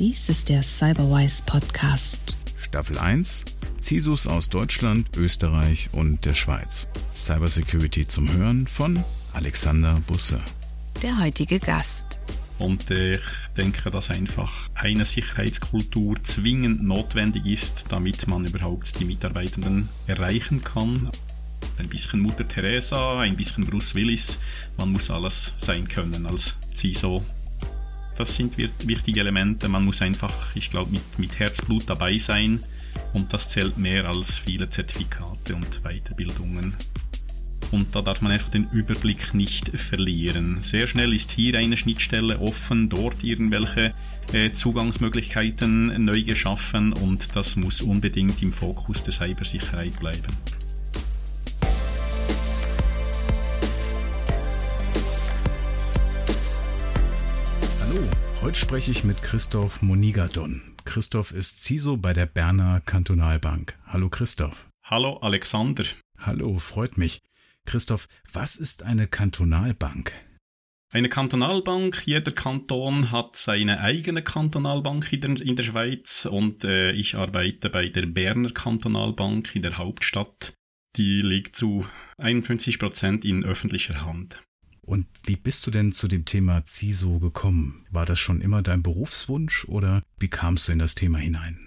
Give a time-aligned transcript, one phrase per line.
[0.00, 2.34] Dies ist der Cyberwise Podcast.
[2.56, 3.44] Staffel 1
[3.78, 6.88] CISOs aus Deutschland, Österreich und der Schweiz.
[7.12, 9.04] Cybersecurity zum Hören von
[9.34, 10.40] Alexander Busse.
[11.02, 12.18] Der heutige Gast.
[12.58, 13.20] Und ich
[13.58, 21.10] denke, dass einfach eine Sicherheitskultur zwingend notwendig ist, damit man überhaupt die Mitarbeitenden erreichen kann.
[21.76, 24.40] Ein bisschen Mutter Teresa, ein bisschen Bruce Willis.
[24.78, 27.22] Man muss alles sein können als CISO.
[28.20, 29.66] Das sind wichtige Elemente.
[29.66, 32.60] Man muss einfach, ich glaube, mit, mit Herzblut dabei sein.
[33.14, 36.74] Und das zählt mehr als viele Zertifikate und Weiterbildungen.
[37.70, 40.58] Und da darf man einfach den Überblick nicht verlieren.
[40.60, 43.94] Sehr schnell ist hier eine Schnittstelle offen, dort irgendwelche
[44.34, 50.59] äh, Zugangsmöglichkeiten neu geschaffen und das muss unbedingt im Fokus der Cybersicherheit bleiben.
[58.42, 60.62] Heute spreche ich mit Christoph Monigadon.
[60.84, 63.78] Christoph ist CISO bei der Berner Kantonalbank.
[63.86, 64.66] Hallo Christoph.
[64.82, 65.84] Hallo Alexander.
[66.18, 67.20] Hallo, freut mich.
[67.66, 70.12] Christoph, was ist eine Kantonalbank?
[70.92, 76.92] Eine Kantonalbank, jeder Kanton hat seine eigene Kantonalbank in der, in der Schweiz und äh,
[76.92, 80.54] ich arbeite bei der Berner Kantonalbank in der Hauptstadt.
[80.96, 81.86] Die liegt zu
[82.16, 84.42] 51 Prozent in öffentlicher Hand.
[84.90, 87.86] Und wie bist du denn zu dem Thema CISO gekommen?
[87.92, 91.60] War das schon immer dein Berufswunsch oder wie kamst du in das Thema hinein?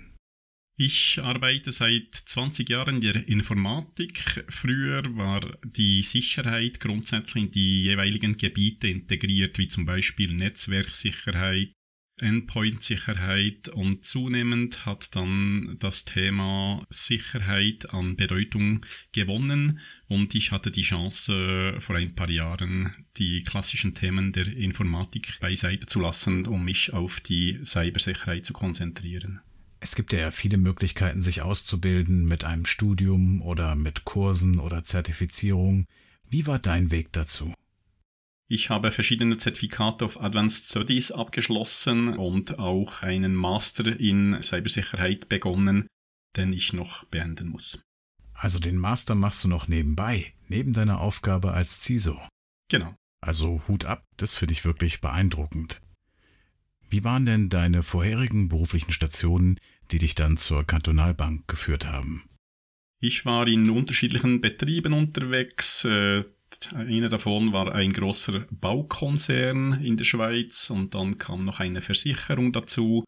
[0.75, 4.43] Ich arbeite seit 20 Jahren in der Informatik.
[4.49, 11.71] Früher war die Sicherheit grundsätzlich in die jeweiligen Gebiete integriert, wie zum Beispiel Netzwerksicherheit,
[12.19, 20.83] Endpoint-Sicherheit und zunehmend hat dann das Thema Sicherheit an Bedeutung gewonnen und ich hatte die
[20.83, 26.93] Chance vor ein paar Jahren die klassischen Themen der Informatik beiseite zu lassen, um mich
[26.93, 29.41] auf die Cybersicherheit zu konzentrieren.
[29.79, 35.87] Es gibt ja viele Möglichkeiten, sich auszubilden mit einem Studium oder mit Kursen oder Zertifizierung.
[36.29, 37.53] Wie war dein Weg dazu?
[38.49, 45.87] Ich habe verschiedene Zertifikate of Advanced Studies abgeschlossen und auch einen Master in Cybersicherheit begonnen,
[46.35, 47.81] den ich noch beenden muss.
[48.33, 52.19] Also den Master machst du noch nebenbei, neben deiner Aufgabe als CISO.
[52.69, 52.93] Genau.
[53.21, 55.81] Also Hut ab, das finde ich wirklich beeindruckend.
[56.89, 59.59] Wie waren denn deine vorherigen beruflichen Stationen,
[59.91, 62.23] die dich dann zur Kantonalbank geführt haben?
[62.99, 65.87] Ich war in unterschiedlichen Betrieben unterwegs.
[66.75, 72.51] Einer davon war ein großer Baukonzern in der Schweiz und dann kam noch eine Versicherung
[72.51, 73.03] dazu.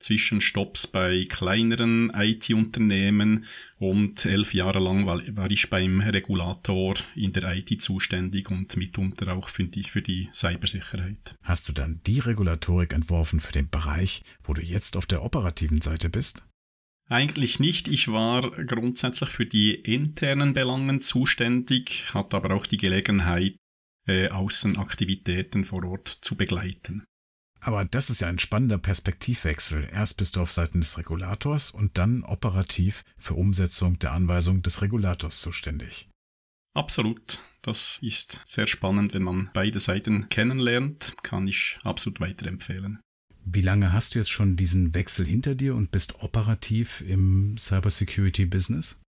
[0.00, 3.44] Zwischenstopps bei kleineren IT-Unternehmen
[3.78, 9.34] und elf Jahre lang war, war, ich beim Regulator in der IT zuständig und mitunter
[9.34, 11.34] auch für die, für die Cybersicherheit.
[11.42, 15.82] Hast du dann die Regulatorik entworfen für den Bereich, wo du jetzt auf der operativen
[15.82, 16.42] Seite bist?
[17.10, 17.88] Eigentlich nicht.
[17.88, 23.56] Ich war grundsätzlich für die internen Belangen zuständig, hatte aber auch die Gelegenheit,
[24.06, 27.04] äh, Außenaktivitäten vor Ort zu begleiten.
[27.60, 29.88] Aber das ist ja ein spannender Perspektivwechsel.
[29.92, 34.80] Erst bist du auf Seiten des Regulators und dann operativ für Umsetzung der Anweisung des
[34.80, 36.08] Regulators zuständig.
[36.74, 37.40] Absolut.
[37.62, 43.00] Das ist sehr spannend, wenn man beide Seiten kennenlernt, kann ich absolut weiterempfehlen.
[43.44, 48.46] Wie lange hast du jetzt schon diesen Wechsel hinter dir und bist operativ im Cybersecurity
[48.46, 49.00] Business?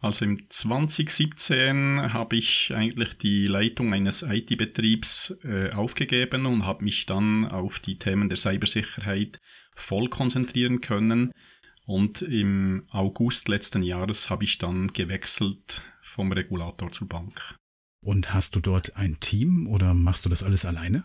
[0.00, 7.06] Also im 2017 habe ich eigentlich die Leitung eines IT-Betriebs äh, aufgegeben und habe mich
[7.06, 9.38] dann auf die Themen der Cybersicherheit
[9.76, 11.30] voll konzentrieren können.
[11.86, 17.56] Und im August letzten Jahres habe ich dann gewechselt vom Regulator zur Bank.
[18.04, 21.04] Und hast du dort ein Team oder machst du das alles alleine?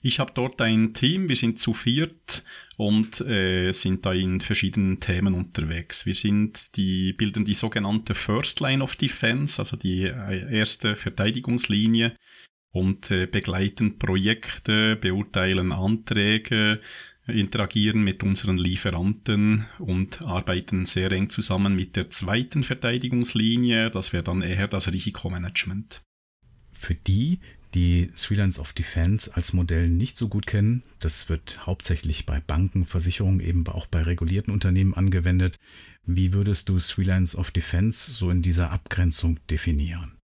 [0.00, 2.44] Ich habe dort ein Team, wir sind zu viert
[2.76, 6.06] und äh, sind da in verschiedenen Themen unterwegs.
[6.06, 12.16] Wir sind die bilden die sogenannte First Line of Defense, also die äh, erste Verteidigungslinie
[12.70, 16.80] und äh, begleiten Projekte, beurteilen Anträge,
[17.26, 24.24] interagieren mit unseren Lieferanten und arbeiten sehr eng zusammen mit der zweiten Verteidigungslinie, das wäre
[24.24, 26.02] dann eher das Risikomanagement.
[26.72, 27.38] Für die,
[27.74, 32.84] die Three of Defense als Modell nicht so gut kennen, das wird hauptsächlich bei Banken,
[32.84, 35.58] Versicherungen, eben auch bei regulierten Unternehmen angewendet.
[36.04, 40.18] Wie würdest du Three of Defense so in dieser Abgrenzung definieren?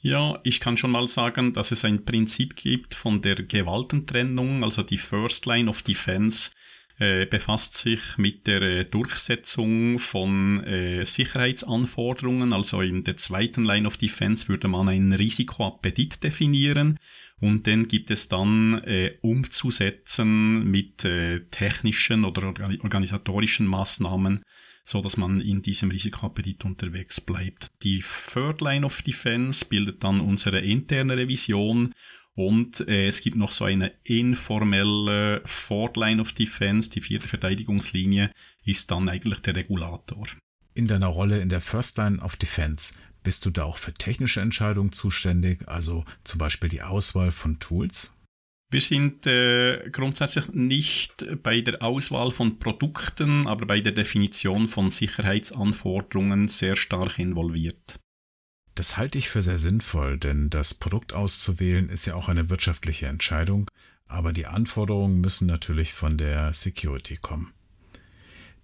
[0.00, 4.82] Ja, ich kann schon mal sagen, dass es ein Prinzip gibt von der Gewaltentrennung, also
[4.82, 6.50] die First Line of Defense
[6.98, 12.52] äh, befasst sich mit der äh, Durchsetzung von äh, Sicherheitsanforderungen.
[12.52, 16.98] Also in der zweiten Line of Defense würde man einen Risikoappetit definieren
[17.40, 21.06] und den gibt es dann äh, umzusetzen mit
[21.50, 24.44] technischen oder organisatorischen Maßnahmen,
[24.84, 27.66] so dass man in diesem Risikoappetit unterwegs bleibt.
[27.82, 31.92] Die Third Line of Defense bildet dann unsere interne Revision
[32.34, 38.32] und äh, es gibt noch so eine informelle Fourth Line of Defense, die vierte Verteidigungslinie,
[38.64, 40.26] ist dann eigentlich der Regulator.
[40.74, 44.40] In deiner Rolle in der First Line of Defense bist du da auch für technische
[44.40, 48.12] Entscheidungen zuständig, also zum Beispiel die Auswahl von Tools?
[48.70, 54.90] Wir sind äh, grundsätzlich nicht bei der Auswahl von Produkten, aber bei der Definition von
[54.90, 58.00] Sicherheitsanforderungen sehr stark involviert.
[58.74, 63.06] Das halte ich für sehr sinnvoll, denn das Produkt auszuwählen ist ja auch eine wirtschaftliche
[63.06, 63.70] Entscheidung,
[64.06, 67.54] aber die Anforderungen müssen natürlich von der Security kommen.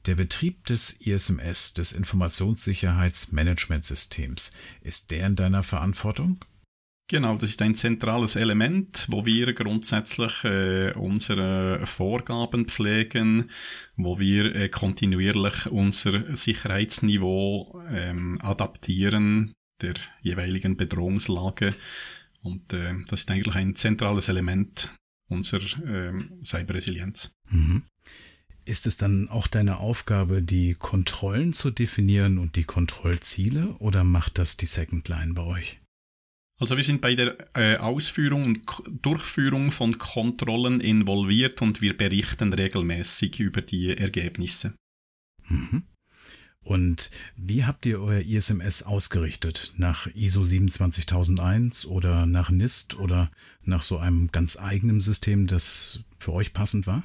[0.07, 6.45] Der Betrieb des ISMS, des Informationssicherheitsmanagementsystems, ist der in deiner Verantwortung?
[7.07, 13.51] Genau, das ist ein zentrales Element, wo wir grundsätzlich äh, unsere Vorgaben pflegen,
[13.97, 21.75] wo wir äh, kontinuierlich unser Sicherheitsniveau ähm, adaptieren der jeweiligen Bedrohungslage.
[22.43, 24.94] Und äh, das ist eigentlich ein zentrales Element
[25.29, 26.12] unserer äh,
[26.43, 27.32] Cyberresilienz.
[27.49, 27.82] Mhm.
[28.65, 34.38] Ist es dann auch deine Aufgabe, die Kontrollen zu definieren und die Kontrollziele oder macht
[34.38, 35.81] das die Second Line bei euch?
[36.61, 38.61] Also wir sind bei der äh, Ausführung und
[39.03, 44.75] Durchführung von Kontrollen involviert und wir berichten regelmäßig über die Ergebnisse.
[45.49, 45.85] Mhm.
[46.65, 49.73] Und wie habt ihr euer ISMS ausgerichtet?
[49.77, 53.31] Nach ISO 27001 oder nach NIST oder
[53.62, 57.05] nach so einem ganz eigenen System, das für euch passend war?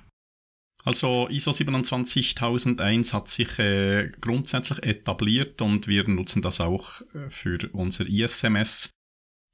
[0.84, 7.58] Also ISO 27001 hat sich äh, grundsätzlich etabliert und wir nutzen das auch äh, für
[7.72, 8.92] unser ISMS.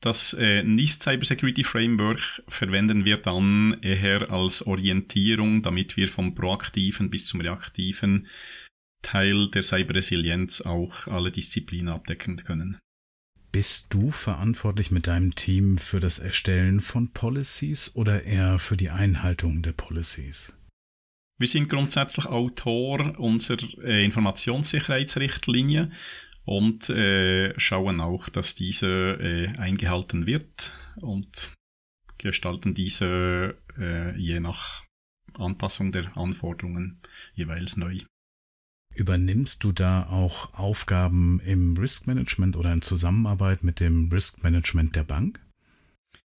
[0.02, 7.12] Das äh, NIST Cybersecurity Framework verwenden wir dann eher als Orientierung, damit wir vom proaktiven
[7.12, 8.28] bis zum reaktiven
[9.02, 12.78] Teil der Cyberresilienz auch alle Disziplinen abdecken können.
[13.52, 18.90] Bist du verantwortlich mit deinem Team für das Erstellen von Policies oder eher für die
[18.90, 20.56] Einhaltung der Policies?
[21.38, 25.92] Wir sind grundsätzlich Autor unserer äh, Informationssicherheitsrichtlinie
[26.46, 31.52] und äh, schauen auch, dass diese äh, eingehalten wird und
[32.18, 34.84] gestalten diese äh, je nach
[35.34, 37.02] Anpassung der Anforderungen
[37.34, 37.98] jeweils neu.
[38.94, 44.96] Übernimmst du da auch Aufgaben im Risk Management oder in Zusammenarbeit mit dem Risk Management
[44.96, 45.40] der Bank?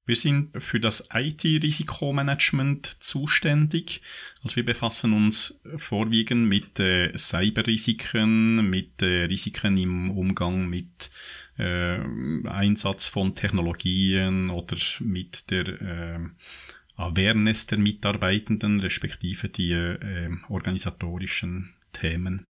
[0.05, 4.03] Wir sind für das IT-Risikomanagement zuständig.
[4.43, 11.11] Also wir befassen uns vorwiegend mit äh, Cyberrisiken, mit äh, Risiken im Umgang mit
[11.57, 12.01] äh,
[12.49, 16.19] Einsatz von Technologien oder mit der äh,
[16.97, 22.45] Awareness der Mitarbeitenden, respektive die äh, organisatorischen Themen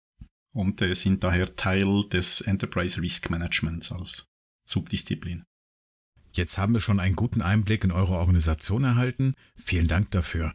[0.53, 4.27] und äh, sind daher Teil des Enterprise Risk Managements als
[4.67, 5.45] Subdisziplin.
[6.33, 9.35] Jetzt haben wir schon einen guten Einblick in eure Organisation erhalten.
[9.57, 10.53] Vielen Dank dafür.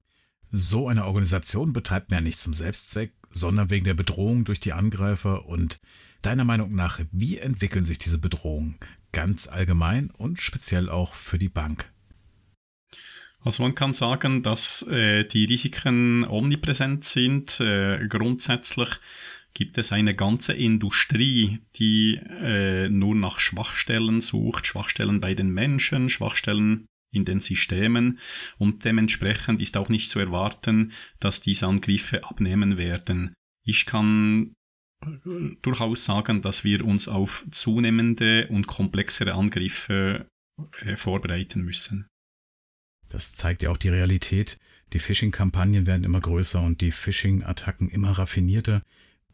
[0.51, 4.73] So eine Organisation betreibt man ja nicht zum Selbstzweck, sondern wegen der Bedrohung durch die
[4.73, 5.45] Angreifer.
[5.45, 5.79] Und
[6.21, 8.77] deiner Meinung nach, wie entwickeln sich diese Bedrohungen?
[9.11, 11.92] Ganz allgemein und speziell auch für die Bank.
[13.43, 17.59] Also man kann sagen, dass äh, die Risiken omnipräsent sind.
[17.59, 18.89] Äh, grundsätzlich
[19.53, 26.09] gibt es eine ganze Industrie, die äh, nur nach Schwachstellen sucht, Schwachstellen bei den Menschen,
[26.09, 28.19] Schwachstellen in den Systemen
[28.57, 33.33] und dementsprechend ist auch nicht zu erwarten, dass diese Angriffe abnehmen werden.
[33.63, 34.53] Ich kann
[35.05, 35.09] äh,
[35.61, 40.27] durchaus sagen, dass wir uns auf zunehmende und komplexere Angriffe
[40.81, 42.07] äh, vorbereiten müssen.
[43.13, 44.57] Das zeigt ja auch die Realität.
[44.91, 48.81] Die Phishing-Kampagnen werden immer größer und die Phishing-Attacken immer raffinierter.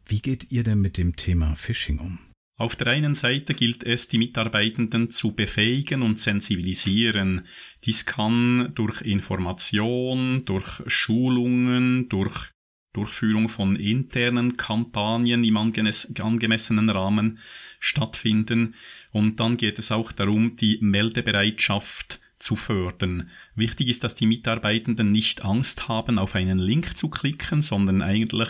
[0.04, 2.18] Wie geht ihr denn mit dem Thema Phishing um?
[2.58, 7.46] Auf der einen Seite gilt es, die Mitarbeitenden zu befähigen und sensibilisieren.
[7.84, 12.50] Dies kann durch Information, durch Schulungen, durch
[12.92, 17.38] Durchführung von internen Kampagnen im angemessenen Rahmen
[17.78, 18.74] stattfinden.
[19.10, 23.30] Und dann geht es auch darum, die Meldebereitschaft zu fördern.
[23.54, 28.48] Wichtig ist, dass die Mitarbeitenden nicht Angst haben, auf einen Link zu klicken, sondern eigentlich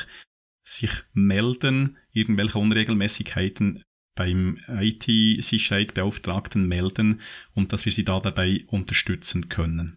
[0.64, 3.82] sich melden, irgendwelche Unregelmäßigkeiten
[4.14, 7.20] beim IT-Sicherheitsbeauftragten melden
[7.54, 9.96] und dass wir sie da dabei unterstützen können.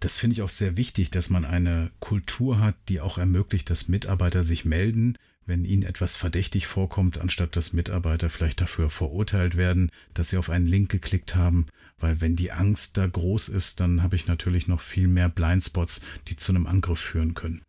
[0.00, 3.88] Das finde ich auch sehr wichtig, dass man eine Kultur hat, die auch ermöglicht, dass
[3.88, 9.90] Mitarbeiter sich melden, wenn ihnen etwas verdächtig vorkommt, anstatt dass Mitarbeiter vielleicht dafür verurteilt werden,
[10.14, 11.66] dass sie auf einen Link geklickt haben.
[11.98, 16.00] Weil wenn die Angst da groß ist, dann habe ich natürlich noch viel mehr Blindspots,
[16.28, 17.62] die zu einem Angriff führen können.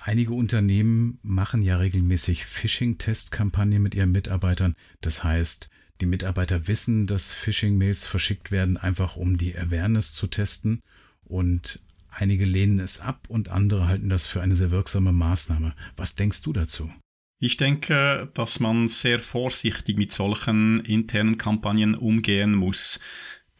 [0.00, 4.74] Einige Unternehmen machen ja regelmäßig Phishing-Testkampagnen mit ihren Mitarbeitern.
[5.00, 5.70] Das heißt,
[6.00, 10.80] die Mitarbeiter wissen, dass Phishing-Mails verschickt werden, einfach um die Awareness zu testen.
[11.24, 15.74] Und einige lehnen es ab und andere halten das für eine sehr wirksame Maßnahme.
[15.96, 16.92] Was denkst du dazu?
[17.40, 22.98] Ich denke, dass man sehr vorsichtig mit solchen internen Kampagnen umgehen muss.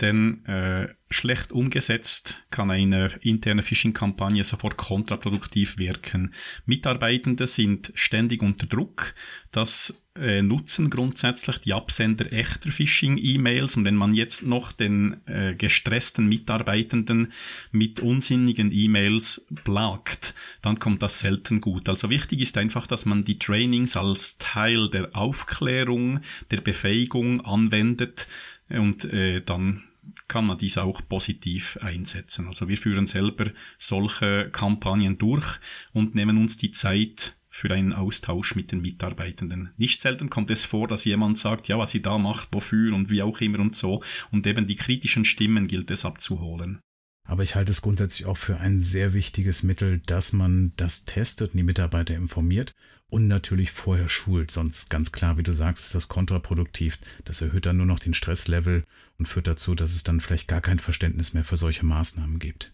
[0.00, 6.34] Denn äh, schlecht umgesetzt kann eine interne Phishing-Kampagne sofort kontraproduktiv wirken.
[6.66, 9.14] Mitarbeitende sind ständig unter Druck.
[9.50, 13.76] Das äh, nutzen grundsätzlich die Absender echter Phishing-E-Mails.
[13.76, 17.32] Und wenn man jetzt noch den äh, gestressten Mitarbeitenden
[17.70, 21.88] mit unsinnigen E-Mails plagt, dann kommt das selten gut.
[21.88, 26.20] Also wichtig ist einfach, dass man die Trainings als Teil der Aufklärung,
[26.50, 28.28] der Befähigung anwendet
[28.68, 29.84] und äh, dann
[30.26, 32.46] kann man dies auch positiv einsetzen.
[32.46, 33.46] Also wir führen selber
[33.76, 35.58] solche Kampagnen durch
[35.92, 39.70] und nehmen uns die Zeit für einen Austausch mit den Mitarbeitenden.
[39.76, 43.10] Nicht selten kommt es vor, dass jemand sagt, ja, was sie da macht, wofür und
[43.10, 44.02] wie auch immer und so.
[44.30, 46.78] Und eben die kritischen Stimmen gilt es abzuholen.
[47.26, 51.50] Aber ich halte es grundsätzlich auch für ein sehr wichtiges Mittel, dass man das testet
[51.50, 52.72] und die Mitarbeiter informiert
[53.10, 54.50] und natürlich vorher schult.
[54.50, 56.98] Sonst ganz klar, wie du sagst, ist das kontraproduktiv.
[57.24, 58.84] Das erhöht dann nur noch den Stresslevel
[59.18, 62.72] und führt dazu, dass es dann vielleicht gar kein Verständnis mehr für solche Maßnahmen gibt.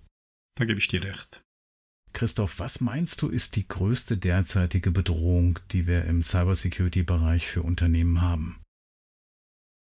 [0.56, 1.43] Da gebe ich dir recht.
[2.14, 8.22] Christoph, was meinst du, ist die größte derzeitige Bedrohung, die wir im Cybersecurity-Bereich für Unternehmen
[8.22, 8.60] haben?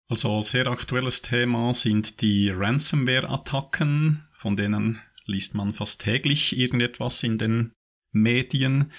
[0.09, 7.39] Also sehr aktuelles Thema sind die Ransomware-Attacken, von denen liest man fast täglich irgendetwas in
[7.39, 7.73] den
[8.15, 8.91] Medien.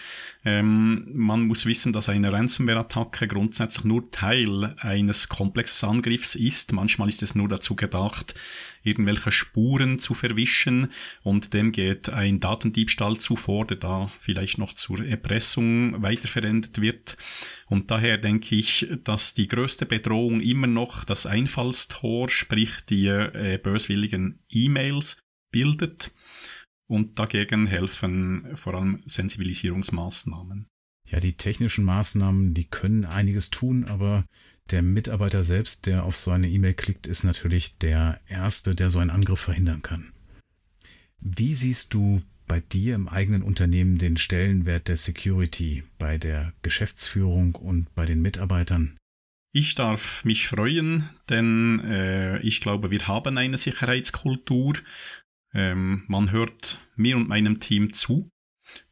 [0.44, 6.72] Ähm, man muss wissen, dass eine Ransomware-Attacke grundsätzlich nur Teil eines komplexen Angriffs ist.
[6.74, 8.36] Manchmal ist es nur dazu gedacht,
[8.84, 10.92] irgendwelche Spuren zu verwischen
[11.24, 17.18] und dem geht ein Datendiebstahl zuvor, der da vielleicht noch zur Erpressung weiterverwendet wird.
[17.68, 23.60] Und daher denke ich, dass die größte Bedrohung immer noch das Einfallstor, sprich die äh,
[23.62, 25.18] böswilligen E-Mails
[25.52, 26.12] bildet.
[26.88, 30.68] Und dagegen helfen vor allem Sensibilisierungsmaßnahmen.
[31.08, 34.26] Ja, die technischen Maßnahmen, die können einiges tun, aber
[34.72, 39.00] der Mitarbeiter selbst, der auf so eine E-Mail klickt, ist natürlich der Erste, der so
[39.00, 40.12] einen Angriff verhindern kann.
[41.20, 47.56] Wie siehst du bei dir im eigenen Unternehmen den Stellenwert der Security bei der Geschäftsführung
[47.56, 48.98] und bei den Mitarbeitern?
[49.52, 54.74] Ich darf mich freuen, denn äh, ich glaube, wir haben eine Sicherheitskultur
[55.56, 58.30] ähm, man hört mir und meinem Team zu.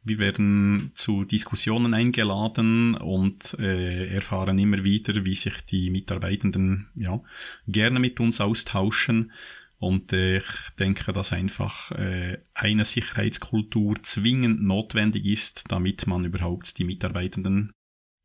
[0.02, 7.22] Wir werden zu Diskussionen eingeladen und äh, erfahren immer wieder, wie sich die Mitarbeitenden ja,
[7.66, 9.32] gerne mit uns austauschen.
[9.78, 16.78] Und äh, ich denke, dass einfach äh, eine Sicherheitskultur zwingend notwendig ist, damit man überhaupt
[16.78, 17.72] die Mitarbeitenden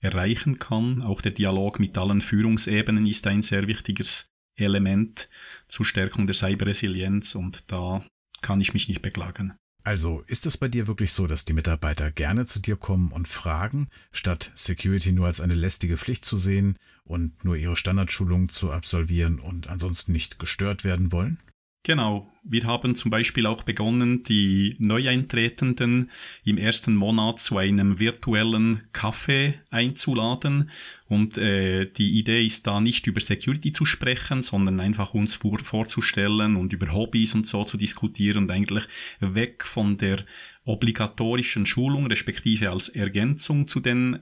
[0.02, 1.02] erreichen kann.
[1.02, 5.30] Auch der Dialog mit allen Führungsebenen ist ein sehr wichtiges Element
[5.68, 8.06] zur Stärkung der Cyberresilienz und da
[8.42, 9.54] kann ich mich nicht beklagen.
[9.84, 13.28] Also ist es bei dir wirklich so, dass die Mitarbeiter gerne zu dir kommen und
[13.28, 18.72] fragen, statt Security nur als eine lästige Pflicht zu sehen und nur ihre Standardschulung zu
[18.72, 21.40] absolvieren und ansonsten nicht gestört werden wollen?
[21.84, 22.30] Genau.
[22.44, 26.12] Wir haben zum Beispiel auch begonnen, die Neueintretenden
[26.44, 30.72] im ersten Monat zu einem virtuellen Kaffee einzuladen.
[31.10, 35.58] Und äh, die Idee ist da nicht über Security zu sprechen, sondern einfach uns vor,
[35.60, 38.84] vorzustellen und über Hobbys und so zu diskutieren und eigentlich
[39.20, 40.24] weg von der
[40.66, 44.20] obligatorischen Schulung, respektive als Ergänzung zu den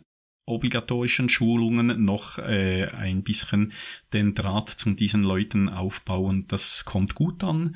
[0.48, 3.74] obligatorischen Schulungen noch äh, ein bisschen
[4.13, 6.46] den Draht zu diesen Leuten aufbauen.
[6.48, 7.75] Das kommt gut an.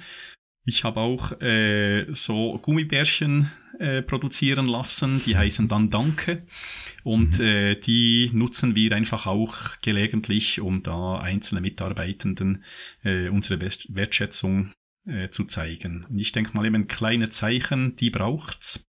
[0.63, 6.45] Ich habe auch äh, so Gummibärchen äh, produzieren lassen, die heißen dann Danke
[7.03, 7.45] und mhm.
[7.45, 12.63] äh, die nutzen wir einfach auch gelegentlich, um da einzelne Mitarbeitenden
[13.03, 14.71] äh, unsere Wertschätzung
[15.07, 16.05] äh, zu zeigen.
[16.09, 18.85] Und ich denke mal eben kleine Zeichen, die braucht's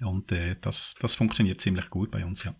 [0.00, 2.54] und äh, das das funktioniert ziemlich gut bei uns ja.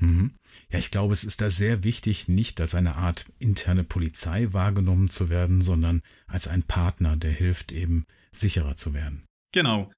[0.00, 0.38] Mhm.
[0.72, 5.10] Ja, ich glaube, es ist da sehr wichtig, nicht als eine Art interne Polizei wahrgenommen
[5.10, 9.26] zu werden, sondern als ein Partner, der hilft, eben sicherer zu werden.
[9.52, 9.92] Genau.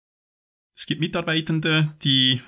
[0.76, 2.42] Es gibt Mitarbeitende, die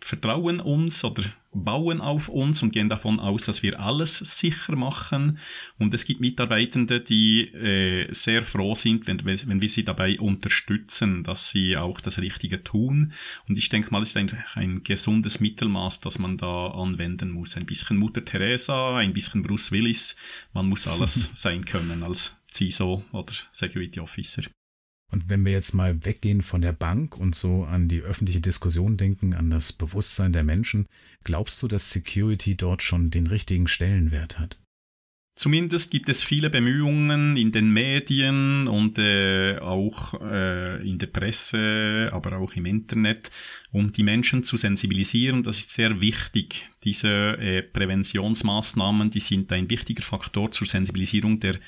[0.00, 1.24] vertrauen uns oder
[1.54, 5.38] bauen auf uns und gehen davon aus, dass wir alles sicher machen.
[5.78, 11.24] Und es gibt Mitarbeitende, die äh, sehr froh sind, wenn, wenn wir sie dabei unterstützen,
[11.24, 13.12] dass sie auch das Richtige tun.
[13.48, 17.56] Und ich denke mal, es ist ein, ein gesundes Mittelmaß, das man da anwenden muss.
[17.56, 20.16] Ein bisschen Mutter Teresa, ein bisschen Bruce Willis.
[20.52, 24.42] Man muss alles sein können als CISO oder Security Officer.
[25.12, 28.96] Und wenn wir jetzt mal weggehen von der Bank und so an die öffentliche Diskussion
[28.96, 30.86] denken, an das Bewusstsein der Menschen,
[31.22, 34.58] glaubst du, dass Security dort schon den richtigen Stellenwert hat?
[35.34, 42.08] Zumindest gibt es viele Bemühungen in den Medien und äh, auch äh, in der Presse,
[42.12, 43.30] aber auch im Internet,
[43.70, 45.42] um die Menschen zu sensibilisieren.
[45.42, 46.70] Das ist sehr wichtig.
[46.84, 51.58] Diese äh, Präventionsmaßnahmen, die sind ein wichtiger Faktor zur Sensibilisierung der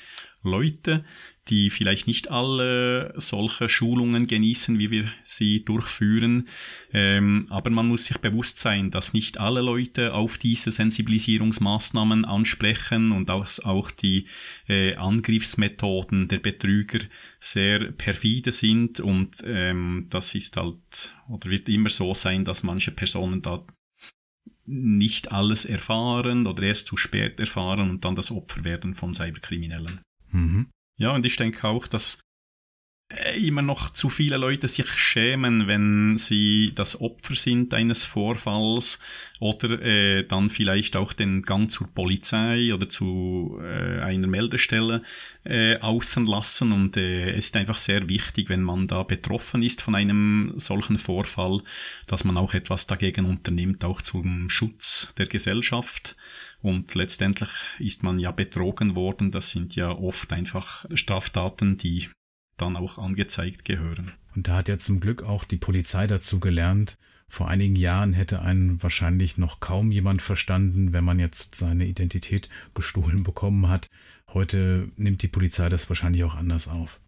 [0.43, 1.03] Leute
[1.47, 6.47] die vielleicht nicht alle solche Schulungen genießen, wie wir sie durchführen.
[6.91, 13.11] Ähm, aber man muss sich bewusst sein, dass nicht alle Leute auf diese Sensibilisierungsmaßnahmen ansprechen
[13.11, 14.27] und dass auch die
[14.67, 16.99] äh, Angriffsmethoden der Betrüger
[17.39, 22.91] sehr perfide sind und ähm, das ist halt oder wird immer so sein, dass manche
[22.91, 23.63] Personen da
[24.65, 30.01] nicht alles erfahren oder erst zu spät erfahren und dann das Opfer werden von Cyberkriminellen.
[30.31, 30.71] Mhm.
[30.97, 32.19] Ja, und ich denke auch, dass
[33.09, 38.99] äh, immer noch zu viele Leute sich schämen, wenn sie das Opfer sind eines Vorfalls
[39.39, 45.03] oder äh, dann vielleicht auch den Gang zur Polizei oder zu äh, einer Meldestelle
[45.43, 46.71] äh, außen lassen.
[46.71, 50.97] Und äh, es ist einfach sehr wichtig, wenn man da betroffen ist von einem solchen
[50.97, 51.61] Vorfall,
[52.07, 56.15] dass man auch etwas dagegen unternimmt, auch zum Schutz der Gesellschaft
[56.65, 59.29] und letztendlich ist man ja betrogen worden.
[59.29, 62.09] Das sind ja oft einfach Straftaten, die
[62.57, 64.13] dann auch angezeigt gehören.
[64.35, 66.97] Und da hat ja zum Glück auch die Polizei dazu gelernt.
[67.27, 72.49] Vor einigen Jahren hätte einen wahrscheinlich noch kaum jemand verstanden, wenn man jetzt seine Identität
[72.73, 73.91] gestohlen bekommen hat.
[74.33, 76.99] Heute nimmt die Polizei das wahrscheinlich auch anders auf.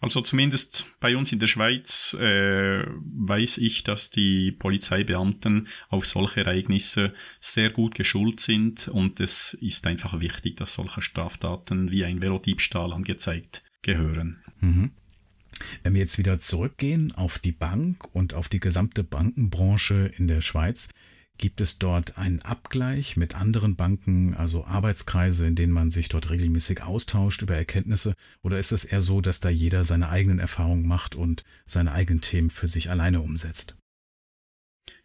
[0.00, 6.40] Also zumindest bei uns in der Schweiz äh, weiß ich, dass die Polizeibeamten auf solche
[6.40, 12.22] Ereignisse sehr gut geschult sind und es ist einfach wichtig, dass solche Straftaten wie ein
[12.22, 14.40] Velodiebstahl angezeigt gehören.
[14.60, 14.92] Mhm.
[15.82, 20.42] Wenn wir jetzt wieder zurückgehen auf die Bank und auf die gesamte Bankenbranche in der
[20.42, 20.90] Schweiz,
[21.38, 26.30] Gibt es dort einen Abgleich mit anderen Banken, also Arbeitskreise, in denen man sich dort
[26.30, 28.14] regelmäßig austauscht über Erkenntnisse?
[28.42, 32.22] Oder ist es eher so, dass da jeder seine eigenen Erfahrungen macht und seine eigenen
[32.22, 33.76] Themen für sich alleine umsetzt?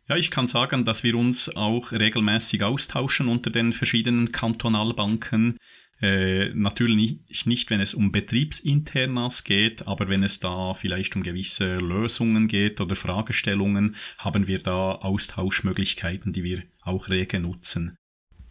[0.09, 5.57] Ja, ich kann sagen, dass wir uns auch regelmäßig austauschen unter den verschiedenen Kantonalbanken.
[6.03, 11.75] Äh, natürlich nicht, wenn es um Betriebsinternas geht, aber wenn es da vielleicht um gewisse
[11.75, 17.95] Lösungen geht oder Fragestellungen, haben wir da Austauschmöglichkeiten, die wir auch rege nutzen.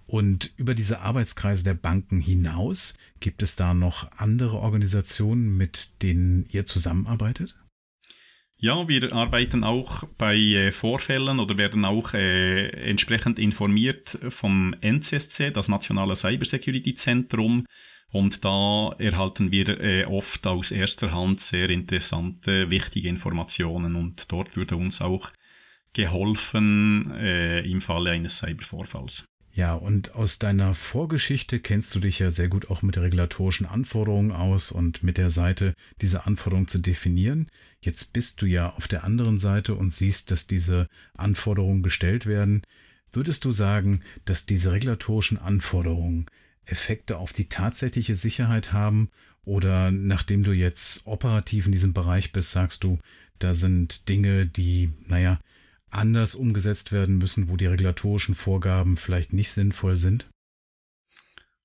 [0.07, 6.47] Und über diese Arbeitskreise der Banken hinaus, gibt es da noch andere Organisationen, mit denen
[6.49, 7.62] ihr zusammenarbeitet?
[8.65, 15.51] Ja, wir arbeiten auch bei äh, Vorfällen oder werden auch äh, entsprechend informiert vom NCSC,
[15.51, 17.67] das Nationale Cybersecurity Zentrum.
[18.13, 23.97] Und da erhalten wir äh, oft aus erster Hand sehr interessante, wichtige Informationen.
[23.97, 25.33] Und dort würde uns auch
[25.93, 29.32] geholfen äh, im Falle eines Cybervorfalls.
[29.55, 34.33] Ja, und aus deiner Vorgeschichte kennst du dich ja sehr gut auch mit regulatorischen Anforderungen
[34.33, 37.49] aus und mit der Seite, diese Anforderungen zu definieren.
[37.83, 42.63] Jetzt bist du ja auf der anderen Seite und siehst, dass diese Anforderungen gestellt werden.
[43.13, 46.25] Würdest du sagen, dass diese regulatorischen Anforderungen
[46.65, 49.11] Effekte auf die tatsächliche Sicherheit haben?
[49.45, 53.01] Oder nachdem du jetzt operativ in diesem Bereich bist, sagst du,
[53.39, 55.41] da sind Dinge, die, naja,
[55.95, 60.29] anders umgesetzt werden müssen, wo die regulatorischen Vorgaben vielleicht nicht sinnvoll sind?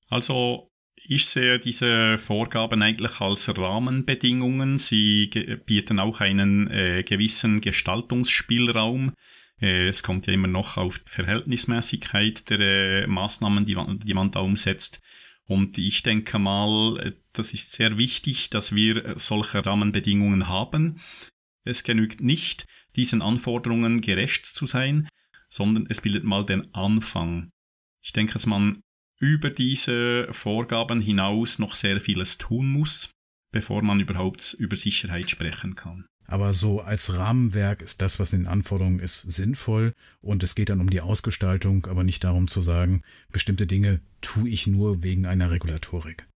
[0.09, 0.69] Also
[1.09, 4.77] ich sehe diese Vorgaben eigentlich als Rahmenbedingungen.
[4.77, 5.27] Sie
[5.65, 9.13] bieten auch einen äh, gewissen Gestaltungsspielraum.
[9.61, 14.13] Äh, es kommt ja immer noch auf die Verhältnismäßigkeit der äh, Maßnahmen, die man, die
[14.13, 15.01] man da umsetzt.
[15.45, 20.99] Und ich denke mal, äh, das ist sehr wichtig, dass wir solche Rahmenbedingungen haben.
[21.63, 22.65] Es genügt nicht,
[22.97, 25.07] diesen Anforderungen gerecht zu sein,
[25.49, 27.49] sondern es bildet mal den Anfang.
[28.03, 28.81] Ich denke, dass man
[29.19, 33.11] über diese Vorgaben hinaus noch sehr vieles tun muss,
[33.51, 36.05] bevor man überhaupt über Sicherheit sprechen kann.
[36.29, 40.69] Aber so als Rahmenwerk ist das, was in den Anforderungen ist, sinnvoll und es geht
[40.69, 45.25] dann um die Ausgestaltung, aber nicht darum zu sagen, bestimmte Dinge tue ich nur wegen
[45.25, 46.27] einer Regulatorik.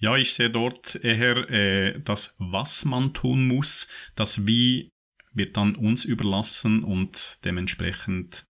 [0.00, 4.90] Ja, ich sehe dort eher äh, das, was man tun muss, das Wie
[5.34, 8.44] wird dann uns überlassen und dementsprechend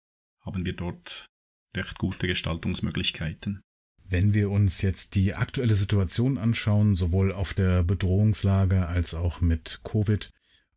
[0.41, 1.27] haben wir dort
[1.75, 3.61] recht gute Gestaltungsmöglichkeiten.
[4.03, 9.81] Wenn wir uns jetzt die aktuelle Situation anschauen, sowohl auf der Bedrohungslage als auch mit
[9.83, 10.29] Covid,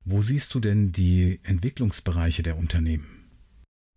[0.05, 3.15] wo siehst du denn die Entwicklungsbereiche der Unternehmen?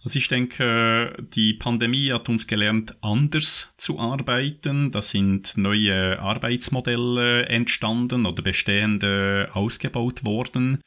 [0.04, 4.91] Also ich denke, die Pandemie hat uns gelernt, anders zu arbeiten.
[4.91, 10.80] Da sind neue Arbeitsmodelle entstanden oder bestehende ausgebaut worden.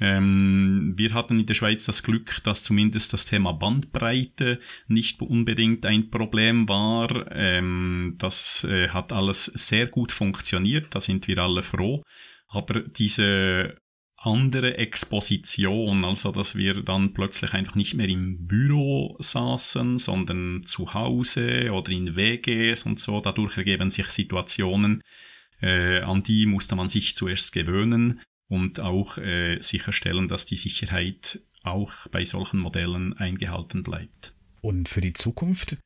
[0.00, 5.86] Ähm, wir hatten in der Schweiz das Glück, dass zumindest das Thema Bandbreite nicht unbedingt
[5.86, 7.30] ein Problem war.
[7.30, 12.02] Ähm, das äh, hat alles sehr gut funktioniert, da sind wir alle froh.
[12.48, 13.76] Aber diese
[14.16, 20.94] andere Exposition, also dass wir dann plötzlich einfach nicht mehr im Büro saßen, sondern zu
[20.94, 23.20] Hause oder in WGs und so.
[23.20, 25.02] Dadurch ergeben sich Situationen,
[25.60, 31.40] äh, an die musste man sich zuerst gewöhnen und auch äh, sicherstellen, dass die Sicherheit
[31.62, 34.34] auch bei solchen Modellen eingehalten bleibt.
[34.60, 35.76] Und für die Zukunft?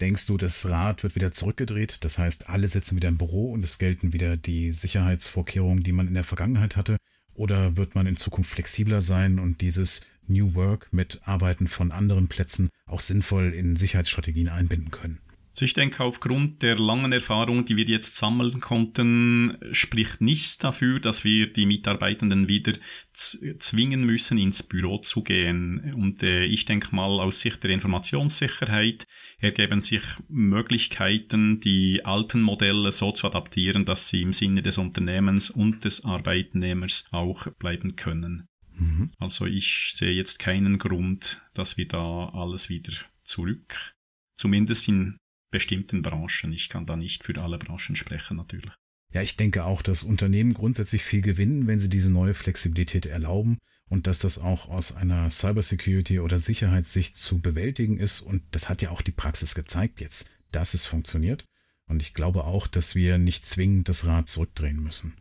[0.00, 2.04] Denkst du, das Rad wird wieder zurückgedreht?
[2.04, 6.06] Das heißt, alle sitzen wieder im Büro und es gelten wieder die Sicherheitsvorkehrungen, die man
[6.06, 6.96] in der Vergangenheit hatte?
[7.34, 12.28] Oder wird man in Zukunft flexibler sein und dieses New Work mit Arbeiten von anderen
[12.28, 15.20] Plätzen auch sinnvoll in Sicherheitsstrategien einbinden können?
[15.58, 21.00] Also ich denke, aufgrund der langen Erfahrung, die wir jetzt sammeln konnten, spricht nichts dafür,
[21.00, 22.74] dass wir die Mitarbeitenden wieder
[23.12, 25.92] zwingen müssen, ins Büro zu gehen.
[25.96, 29.08] Und äh, ich denke mal, aus Sicht der Informationssicherheit
[29.40, 35.50] ergeben sich Möglichkeiten, die alten Modelle so zu adaptieren, dass sie im Sinne des Unternehmens
[35.50, 38.46] und des Arbeitnehmers auch bleiben können.
[38.76, 39.10] Mhm.
[39.18, 42.92] Also ich sehe jetzt keinen Grund, dass wir da alles wieder
[43.24, 43.96] zurück,
[44.36, 45.18] zumindest in
[45.50, 46.52] bestimmten Branchen.
[46.52, 48.72] Ich kann da nicht für alle Branchen sprechen, natürlich.
[49.12, 53.58] Ja, ich denke auch, dass Unternehmen grundsätzlich viel gewinnen, wenn sie diese neue Flexibilität erlauben
[53.88, 58.20] und dass das auch aus einer Cybersecurity oder Sicherheitssicht zu bewältigen ist.
[58.20, 61.46] Und das hat ja auch die Praxis gezeigt jetzt, dass es funktioniert.
[61.86, 65.14] Und ich glaube auch, dass wir nicht zwingend das Rad zurückdrehen müssen.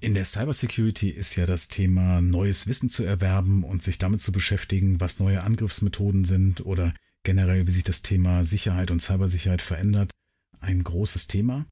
[0.00, 4.30] In der Cybersecurity ist ja das Thema, neues Wissen zu erwerben und sich damit zu
[4.30, 6.94] beschäftigen, was neue Angriffsmethoden sind oder
[7.24, 10.10] generell, wie sich das Thema Sicherheit und Cybersicherheit verändert,
[10.60, 11.66] ein großes Thema.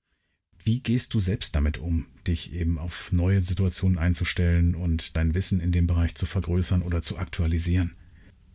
[0.64, 5.60] Wie gehst du selbst damit um, dich eben auf neue Situationen einzustellen und dein Wissen
[5.60, 7.96] in dem Bereich zu vergrößern oder zu aktualisieren?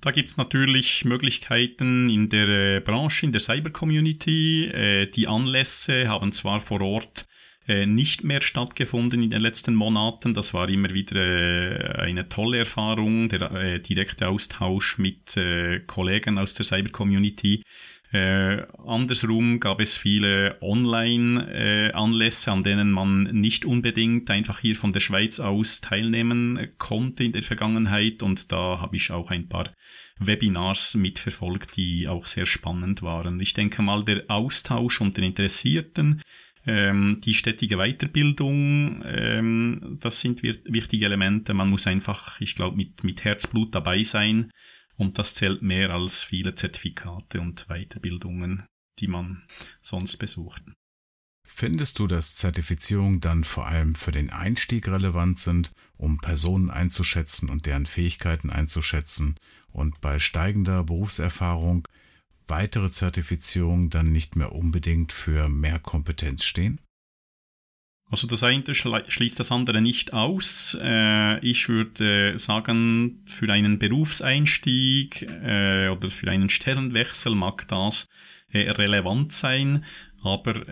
[0.02, 4.66] Da gibt es natürlich Möglichkeiten in der äh, Branche, in der Cyber-Community.
[4.66, 7.26] Äh, die Anlässe haben zwar vor Ort
[7.68, 10.34] nicht mehr stattgefunden in den letzten Monaten.
[10.34, 16.38] Das war immer wieder äh, eine tolle Erfahrung, der äh, direkte Austausch mit äh, Kollegen
[16.38, 17.64] aus der Cyber-Community.
[18.14, 25.02] Äh, andersrum gab es viele Online-Anlässe, an denen man nicht unbedingt einfach hier von der
[25.02, 29.74] Schweiz aus teilnehmen konnte in der Vergangenheit und da habe ich auch ein paar
[30.20, 33.42] Webinars mitverfolgt, die auch sehr spannend waren.
[33.42, 36.22] Ich denke mal, der Austausch unter Interessierten
[36.68, 41.54] ähm, die stetige Weiterbildung, ähm, das sind wichtige Elemente.
[41.54, 44.52] Man muss einfach, ich glaube, mit, mit Herzblut dabei sein.
[44.96, 48.66] Und das zählt mehr als viele Zertifikate und Weiterbildungen,
[49.00, 49.44] die man
[49.82, 50.64] sonst besucht.
[51.46, 57.50] Findest du, dass Zertifizierungen dann vor allem für den Einstieg relevant sind, um Personen einzuschätzen
[57.50, 59.36] und deren Fähigkeiten einzuschätzen
[59.72, 61.88] und bei steigender Berufserfahrung
[62.48, 66.80] weitere Zertifizierungen dann nicht mehr unbedingt für mehr Kompetenz stehen?
[68.10, 70.78] Also das eine schließt das andere nicht aus.
[70.82, 78.08] Äh, ich würde sagen, für einen Berufseinstieg äh, oder für einen Stellenwechsel mag das
[78.50, 79.84] äh, relevant sein,
[80.24, 80.68] aber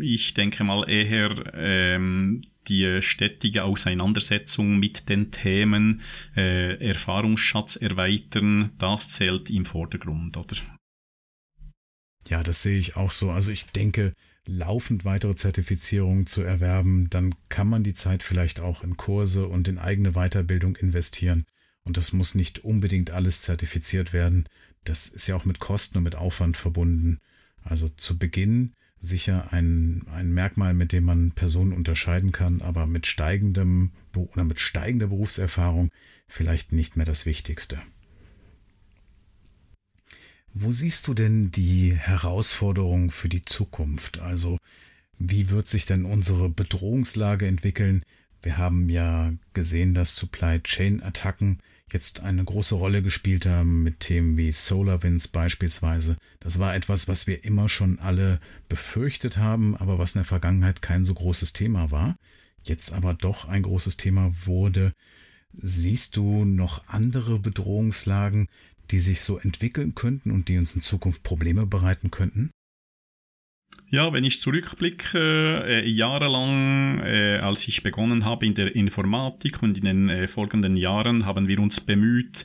[0.00, 6.02] ich denke mal eher ähm, die stetige Auseinandersetzung mit den Themen,
[6.34, 10.56] Erfahrungsschatz erweitern, das zählt im Vordergrund, oder?
[12.28, 13.30] Ja, das sehe ich auch so.
[13.30, 14.12] Also ich denke,
[14.46, 19.68] laufend weitere Zertifizierungen zu erwerben, dann kann man die Zeit vielleicht auch in Kurse und
[19.68, 21.46] in eigene Weiterbildung investieren.
[21.84, 24.46] Und das muss nicht unbedingt alles zertifiziert werden.
[24.84, 27.18] Das ist ja auch mit Kosten und mit Aufwand verbunden.
[27.64, 33.06] Also zu Beginn sicher ein, ein Merkmal, mit dem man Personen unterscheiden kann, aber mit
[33.06, 35.90] steigendem oder mit steigender Berufserfahrung
[36.26, 37.80] vielleicht nicht mehr das Wichtigste.
[40.60, 44.18] Wo siehst du denn die Herausforderungen für die Zukunft?
[44.18, 44.58] Also
[45.16, 48.02] wie wird sich denn unsere Bedrohungslage entwickeln?
[48.42, 51.60] Wir haben ja gesehen, dass Supply Chain Attacken
[51.92, 56.16] jetzt eine große Rolle gespielt haben mit Themen wie SolarWinds beispielsweise.
[56.40, 60.82] Das war etwas, was wir immer schon alle befürchtet haben, aber was in der Vergangenheit
[60.82, 62.18] kein so großes Thema war.
[62.64, 64.92] Jetzt aber doch ein großes Thema wurde.
[65.52, 68.48] Siehst du noch andere Bedrohungslagen,
[68.90, 72.50] die sich so entwickeln könnten und die uns in Zukunft Probleme bereiten könnten?
[73.90, 79.78] Ja, wenn ich zurückblicke, äh, jahrelang, äh, als ich begonnen habe in der Informatik und
[79.78, 82.44] in den äh, folgenden Jahren, haben wir uns bemüht,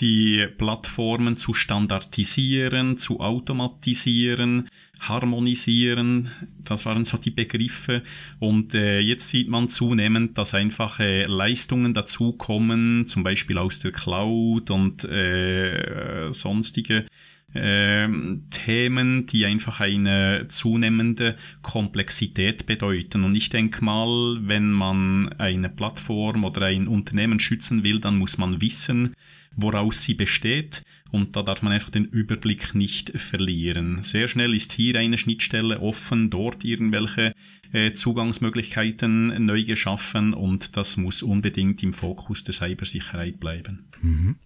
[0.00, 4.68] die Plattformen zu standardisieren, zu automatisieren,
[5.00, 6.30] harmonisieren.
[6.64, 8.02] Das waren so die Begriffe.
[8.38, 13.92] Und äh, jetzt sieht man zunehmend, dass einfach äh, Leistungen dazukommen, zum Beispiel aus der
[13.92, 17.06] Cloud und äh, sonstige
[17.54, 18.08] äh,
[18.50, 23.24] Themen, die einfach eine zunehmende Komplexität bedeuten.
[23.24, 28.38] Und ich denke mal, wenn man eine Plattform oder ein Unternehmen schützen will, dann muss
[28.38, 29.14] man wissen,
[29.56, 30.82] woraus sie besteht.
[31.14, 34.02] Und da darf man einfach den Überblick nicht verlieren.
[34.02, 37.34] Sehr schnell ist hier eine Schnittstelle offen, dort irgendwelche
[37.72, 43.88] äh, Zugangsmöglichkeiten neu geschaffen und das muss unbedingt im Fokus der Cybersicherheit bleiben.
[44.02, 44.40] Mhm.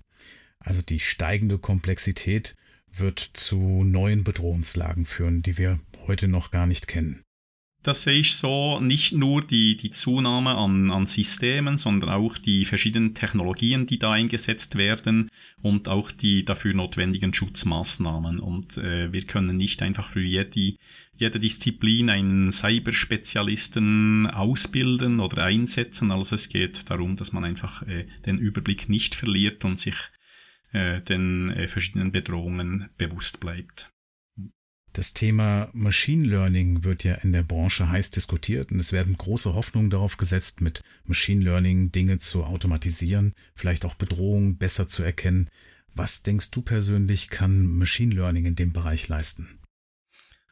[0.59, 2.55] Also die steigende Komplexität
[2.93, 7.23] wird zu neuen Bedrohungslagen führen, die wir heute noch gar nicht kennen.
[7.85, 12.65] Das sehe ich so, nicht nur die, die Zunahme an, an Systemen, sondern auch die
[12.65, 15.31] verschiedenen Technologien, die da eingesetzt werden
[15.63, 18.41] und auch die dafür notwendigen Schutzmaßnahmen.
[18.41, 20.75] Und äh, wir können nicht einfach für jede,
[21.17, 26.11] jede Disziplin einen Cyberspezialisten ausbilden oder einsetzen.
[26.11, 29.97] Also es geht darum, dass man einfach äh, den Überblick nicht verliert und sich
[30.73, 33.93] äh, den äh, verschiedenen Bedrohungen bewusst bleibt.
[34.93, 39.55] Das Thema Machine Learning wird ja in der Branche heiß diskutiert und es werden große
[39.55, 45.51] Hoffnungen darauf gesetzt, mit Machine Learning Dinge zu automatisieren, vielleicht auch Bedrohungen besser zu erkennen.
[45.95, 49.59] Was denkst du persönlich, kann Machine Learning in dem Bereich leisten?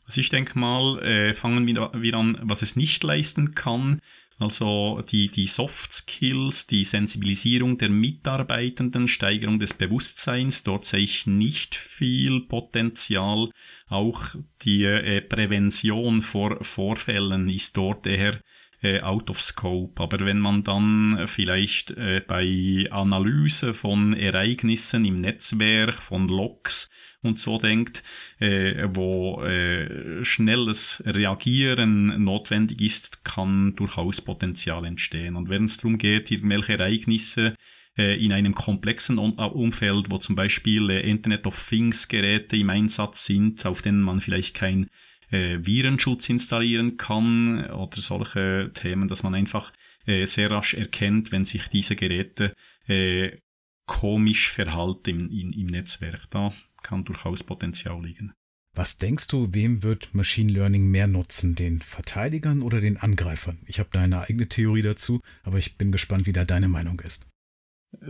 [0.04, 4.00] Also ich denke mal, äh, fangen wir, wir an, was es nicht leisten kann.
[4.38, 11.26] Also die, die Soft Skills, die Sensibilisierung der Mitarbeitenden, Steigerung des Bewusstseins, dort sehe ich
[11.26, 13.48] nicht viel Potenzial.
[13.88, 18.38] Auch die äh, Prävention vor Vorfällen ist dort eher
[18.82, 20.02] äh, out of scope.
[20.02, 26.88] Aber wenn man dann vielleicht äh, bei Analyse von Ereignissen im Netzwerk, von Logs
[27.26, 28.02] und so denkt,
[28.38, 35.36] äh, wo äh, schnelles Reagieren notwendig ist, kann durchaus Potenzial entstehen.
[35.36, 37.54] Und wenn es darum geht, irgendwelche Ereignisse
[37.98, 42.70] äh, in einem komplexen äh, Umfeld, wo zum Beispiel äh, Internet of Things Geräte im
[42.70, 44.88] Einsatz sind, auf denen man vielleicht kein
[45.28, 49.72] Virenschutz installieren kann oder solche Themen, dass man einfach
[50.06, 52.54] sehr rasch erkennt, wenn sich diese Geräte
[52.86, 53.38] äh,
[53.86, 56.28] komisch verhalten im, im, im Netzwerk.
[56.30, 56.52] Da
[56.86, 58.32] kann durchaus Potenzial liegen.
[58.74, 61.54] Was denkst du, wem wird Machine Learning mehr nutzen?
[61.54, 63.58] Den Verteidigern oder den Angreifern?
[63.66, 67.00] Ich habe da eine eigene Theorie dazu, aber ich bin gespannt, wie da deine Meinung
[67.00, 67.26] ist.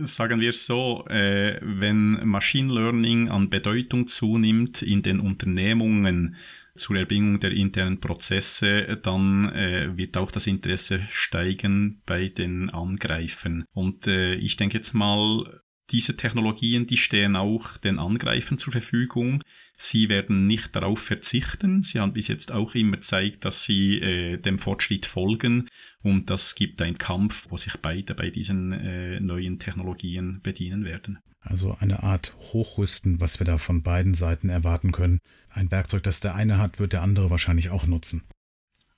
[0.03, 6.35] Sagen wir es so, äh, wenn Machine Learning an Bedeutung zunimmt in den Unternehmungen
[6.75, 13.63] zur Erbringung der internen Prozesse, dann äh, wird auch das Interesse steigen bei den Angreifern.
[13.73, 19.43] Und äh, ich denke jetzt mal, diese Technologien, die stehen auch den Angreifern zur Verfügung.
[19.77, 21.83] Sie werden nicht darauf verzichten.
[21.83, 25.69] Sie haben bis jetzt auch immer gezeigt, dass sie äh, dem Fortschritt folgen.
[26.01, 31.19] Und das gibt einen Kampf, wo sich beide bei diesen äh, neuen Technologien bedienen werden.
[31.41, 35.19] Also eine Art Hochrüsten, was wir da von beiden Seiten erwarten können.
[35.51, 38.23] Ein Werkzeug, das der eine hat, wird der andere wahrscheinlich auch nutzen.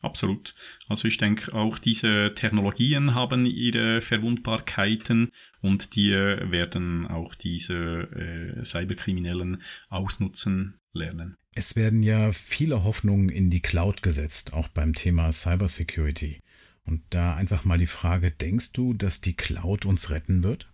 [0.02, 0.56] Absolut.
[0.88, 8.66] Also ich denke, auch diese Technologien haben ihre Verwundbarkeiten und die werden auch diese äh,
[8.66, 11.36] Cyberkriminellen ausnutzen lernen.
[11.56, 16.40] Es werden ja viele Hoffnungen in die Cloud gesetzt, auch beim Thema Cybersecurity.
[16.86, 20.72] Und da einfach mal die Frage, denkst du, dass die Cloud uns retten wird?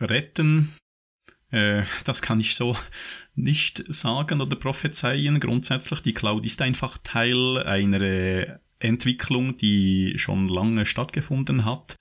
[0.00, 0.72] Retten
[1.50, 2.76] äh, das kann ich so
[3.34, 5.40] nicht sagen oder prophezeien.
[5.40, 11.96] Grundsätzlich, die Cloud ist einfach Teil einer Entwicklung, die schon lange stattgefunden hat.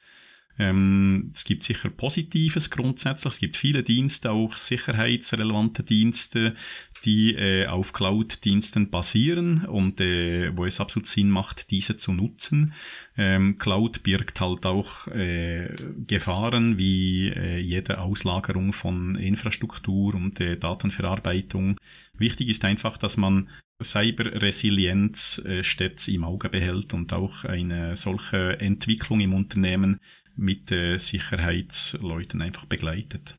[0.59, 3.33] Ähm, es gibt sicher Positives grundsätzlich.
[3.33, 6.55] Es gibt viele Dienste, auch sicherheitsrelevante Dienste,
[7.03, 12.73] die äh, auf Cloud-Diensten basieren und äh, wo es absolut Sinn macht, diese zu nutzen.
[13.17, 15.75] Ähm, Cloud birgt halt auch äh,
[16.07, 21.77] Gefahren wie äh, jede Auslagerung von Infrastruktur und äh, Datenverarbeitung.
[22.17, 23.49] Wichtig ist einfach, dass man
[23.83, 29.99] Cyberresilienz äh, stets im Auge behält und auch eine solche Entwicklung im Unternehmen
[30.37, 33.35] mit äh, Sicherheitsleuten einfach begleitet.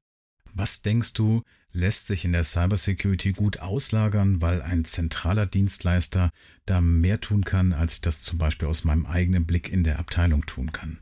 [0.54, 6.30] Was denkst du, lässt sich in der Cybersecurity gut auslagern, weil ein zentraler Dienstleister
[6.66, 9.98] da mehr tun kann, als ich das zum Beispiel aus meinem eigenen Blick in der
[9.98, 10.98] Abteilung tun kann?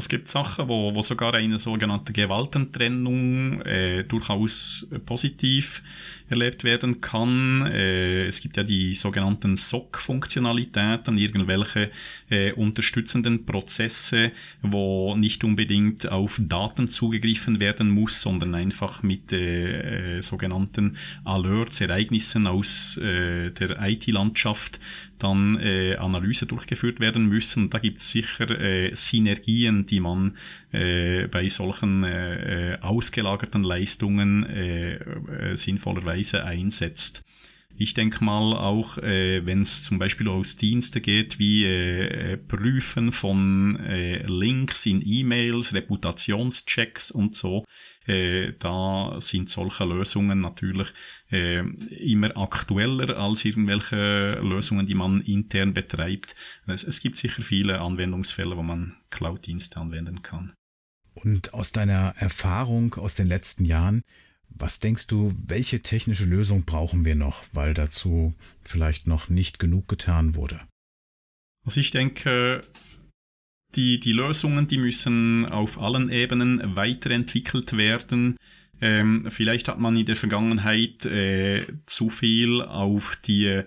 [0.00, 5.82] Es gibt Sachen, wo, wo sogar eine sogenannte Gewaltentrennung äh, durchaus positiv
[6.30, 7.66] erlebt werden kann.
[7.66, 11.90] Äh, es gibt ja die sogenannten SOC-Funktionalitäten, irgendwelche
[12.30, 14.32] äh, unterstützenden Prozesse,
[14.62, 21.82] wo nicht unbedingt auf Daten zugegriffen werden muss, sondern einfach mit äh, äh sogenannten Alerts,
[21.82, 24.80] Ereignissen aus äh, der IT-Landschaft
[25.22, 27.70] dann äh, Analyse durchgeführt werden müssen.
[27.70, 30.36] Da gibt es sicher äh, Synergien, die man
[30.72, 37.24] äh, bei solchen äh, äh, ausgelagerten Leistungen äh, äh, sinnvollerweise einsetzt.
[37.82, 43.10] Ich denke mal auch, äh, wenn es zum Beispiel aus Dienste geht, wie äh, Prüfen
[43.10, 47.64] von äh, Links in E-Mails, Reputationschecks und so,
[48.04, 50.88] äh, da sind solche Lösungen natürlich
[51.30, 56.36] äh, immer aktueller als irgendwelche Lösungen, die man intern betreibt.
[56.66, 60.52] Es, es gibt sicher viele Anwendungsfälle, wo man Cloud-Dienste anwenden kann.
[61.14, 64.02] Und aus deiner Erfahrung aus den letzten Jahren,
[64.50, 69.88] was denkst du, welche technische Lösung brauchen wir noch, weil dazu vielleicht noch nicht genug
[69.88, 70.60] getan wurde?
[71.64, 72.64] Also ich denke,
[73.74, 78.36] die, die Lösungen, die müssen auf allen Ebenen weiterentwickelt werden.
[78.80, 83.62] Ähm, vielleicht hat man in der Vergangenheit äh, zu viel auf die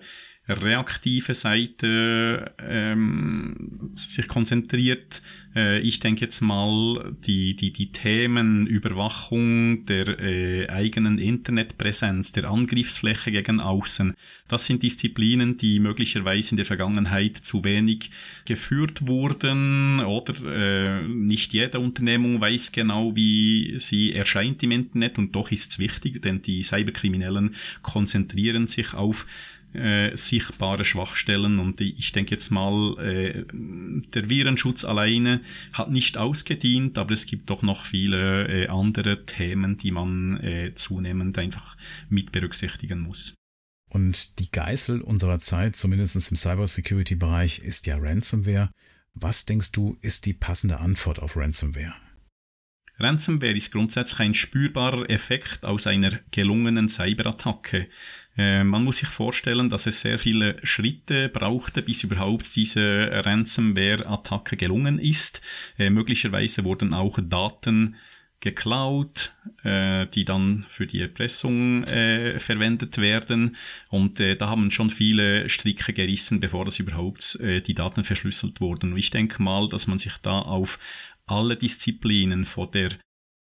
[0.46, 5.22] reaktive Seite ähm, sich konzentriert.
[5.54, 12.50] Äh, ich denke jetzt mal, die, die, die Themen Überwachung der äh, eigenen Internetpräsenz, der
[12.50, 14.14] Angriffsfläche gegen außen,
[14.48, 18.10] das sind Disziplinen, die möglicherweise in der Vergangenheit zu wenig
[18.44, 25.18] geführt wurden oder äh, nicht jede Unternehmung weiß genau, wie sie erscheint im Internet.
[25.18, 29.26] Und doch ist es wichtig, denn die Cyberkriminellen konzentrieren sich auf
[29.74, 35.40] äh, sichtbare Schwachstellen und ich denke jetzt mal, äh, der Virenschutz alleine
[35.72, 40.72] hat nicht ausgedient, aber es gibt doch noch viele äh, andere Themen, die man äh,
[40.74, 41.76] zunehmend einfach
[42.08, 43.34] mit berücksichtigen muss.
[43.90, 48.70] Und die Geißel unserer Zeit, zumindest im Cybersecurity-Bereich, ist ja Ransomware.
[49.14, 51.94] Was denkst du, ist die passende Antwort auf Ransomware?
[52.98, 57.88] Ransomware ist grundsätzlich ein spürbarer Effekt aus einer gelungenen Cyberattacke.
[58.36, 64.56] Äh, man muss sich vorstellen, dass es sehr viele Schritte brauchte, bis überhaupt diese Ransomware-Attacke
[64.56, 65.40] gelungen ist.
[65.78, 67.96] Äh, möglicherweise wurden auch Daten
[68.44, 73.56] geklaut, äh, die dann für die Erpressung äh, verwendet werden.
[73.88, 78.60] Und äh, da haben schon viele Stricke gerissen, bevor das überhaupt äh, die Daten verschlüsselt
[78.60, 78.92] wurden.
[78.92, 80.78] Und ich denke mal, dass man sich da auf
[81.26, 82.90] alle Disziplinen von der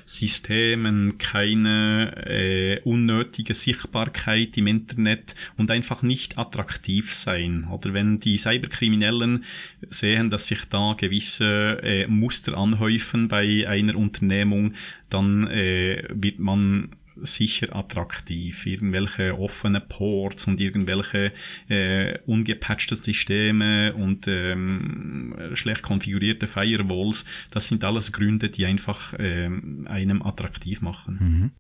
[0.09, 7.67] Systemen, keine äh, unnötige Sichtbarkeit im Internet und einfach nicht attraktiv sein.
[7.69, 9.43] Oder wenn die Cyberkriminellen
[9.89, 14.75] sehen, dass sich da gewisse äh, Muster anhäufen bei einer Unternehmung,
[15.09, 18.65] dann äh, wird man sicher attraktiv.
[18.65, 21.31] Irgendwelche offene Ports und irgendwelche
[21.69, 29.87] äh, ungepatchte Systeme und ähm, schlecht konfigurierte Firewalls, das sind alles Gründe, die einfach ähm,
[29.89, 31.17] einem attraktiv machen.
[31.19, 31.51] Mhm.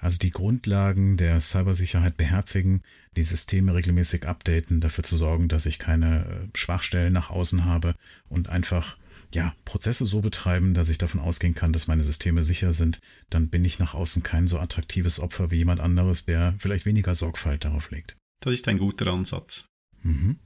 [0.00, 2.82] Also die Grundlagen der Cybersicherheit beherzigen,
[3.16, 7.94] die Systeme regelmäßig updaten, dafür zu sorgen, dass ich keine äh, Schwachstellen nach außen habe
[8.28, 8.96] und einfach
[9.34, 13.48] ja, Prozesse so betreiben, dass ich davon ausgehen kann, dass meine Systeme sicher sind, dann
[13.48, 17.64] bin ich nach außen kein so attraktives Opfer wie jemand anderes, der vielleicht weniger Sorgfalt
[17.64, 18.16] darauf legt.
[18.40, 19.66] Das ist ein guter Ansatz.
[20.02, 20.38] Mhm.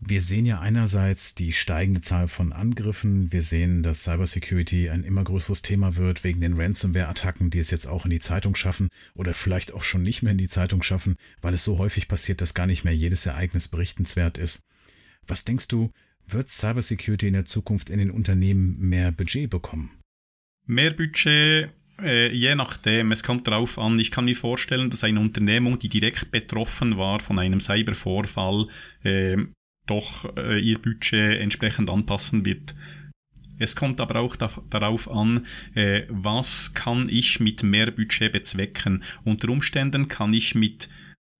[0.00, 3.32] Wir sehen ja einerseits die steigende Zahl von Angriffen.
[3.32, 7.86] Wir sehen, dass Cybersecurity ein immer größeres Thema wird wegen den Ransomware-Attacken, die es jetzt
[7.86, 11.16] auch in die Zeitung schaffen oder vielleicht auch schon nicht mehr in die Zeitung schaffen,
[11.40, 14.60] weil es so häufig passiert, dass gar nicht mehr jedes Ereignis berichtenswert ist.
[15.26, 15.90] Was denkst du,
[16.32, 19.90] wird Cybersecurity in der Zukunft in den Unternehmen mehr Budget bekommen?
[20.66, 21.70] Mehr Budget
[22.00, 23.98] äh, je nachdem, es kommt darauf an.
[23.98, 28.68] Ich kann mir vorstellen, dass eine Unternehmung, die direkt betroffen war von einem Cybervorfall,
[29.02, 29.36] äh,
[29.86, 32.74] doch äh, ihr Budget entsprechend anpassen wird.
[33.58, 39.02] Es kommt aber auch da, darauf an, äh, was kann ich mit mehr Budget bezwecken.
[39.24, 40.88] Unter Umständen kann ich mit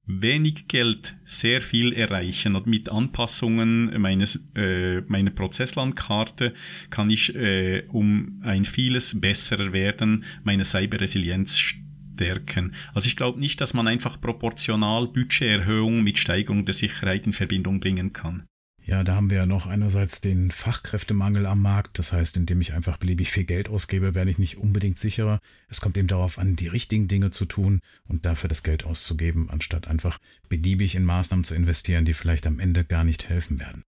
[0.08, 6.54] wenig Geld sehr viel erreichen und mit Anpassungen meines äh, meiner Prozesslandkarte
[6.90, 12.74] kann ich äh, um ein vieles besserer werden meine Cyberresilienz stärken.
[12.94, 17.78] Also ich glaube nicht, dass man einfach proportional Budgeterhöhung mit Steigerung der Sicherheit in Verbindung
[17.78, 18.46] bringen kann.
[18.88, 21.98] Ja, da haben wir ja noch einerseits den Fachkräftemangel am Markt.
[21.98, 25.40] Das heißt, indem ich einfach beliebig viel Geld ausgebe, werde ich nicht unbedingt sicherer.
[25.68, 29.50] Es kommt eben darauf an, die richtigen Dinge zu tun und dafür das Geld auszugeben,
[29.50, 30.18] anstatt einfach
[30.48, 33.84] beliebig in Maßnahmen zu investieren, die vielleicht am Ende gar nicht helfen werden.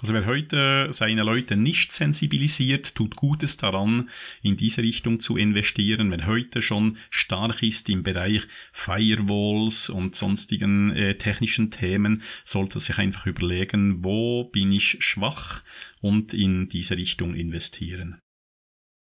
[0.00, 4.08] Also wer heute seine Leute nicht sensibilisiert, tut Gutes daran,
[4.42, 6.12] in diese Richtung zu investieren.
[6.12, 12.96] Wer heute schon stark ist im Bereich Firewalls und sonstigen äh, technischen Themen, sollte sich
[12.98, 15.62] einfach überlegen, wo bin ich schwach
[16.00, 18.20] und in diese Richtung investieren.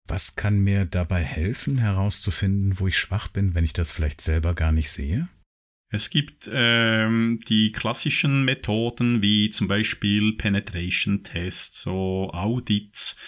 [0.08, 4.52] Was kann mir dabei helfen, herauszufinden, wo ich schwach bin, wenn ich das vielleicht selber
[4.52, 5.28] gar nicht sehe?
[5.94, 13.18] Es gibt ähm, die klassischen Methoden wie zum Beispiel Penetration Tests, so Audits,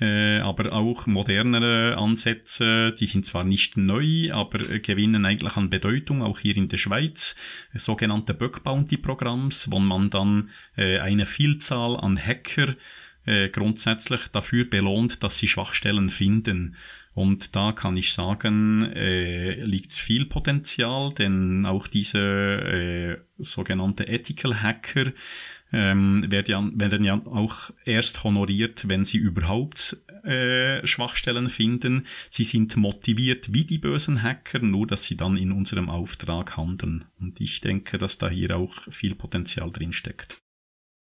[0.00, 6.22] äh, aber auch modernere Ansätze, die sind zwar nicht neu, aber gewinnen eigentlich an Bedeutung,
[6.22, 7.36] auch hier in der Schweiz,
[7.72, 12.76] sogenannte Bug Bounty Programms, wo man dann äh, eine Vielzahl an Hacker
[13.24, 16.76] äh, grundsätzlich dafür belohnt, dass sie Schwachstellen finden.
[17.20, 24.62] Und da kann ich sagen, äh, liegt viel Potenzial, denn auch diese äh, sogenannte Ethical
[24.62, 25.12] Hacker
[25.70, 32.06] ähm, werden, ja, werden ja auch erst honoriert, wenn sie überhaupt äh, Schwachstellen finden.
[32.30, 37.04] Sie sind motiviert wie die bösen Hacker, nur dass sie dann in unserem Auftrag handeln.
[37.20, 40.39] Und ich denke, dass da hier auch viel Potenzial drin steckt.